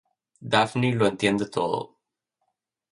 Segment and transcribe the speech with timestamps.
[0.55, 1.95] Daphne lo entiende todo.